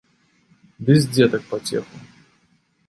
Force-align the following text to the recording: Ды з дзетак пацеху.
Ды 0.87 0.93
з 1.03 1.11
дзетак 1.13 1.43
пацеху. 1.53 1.95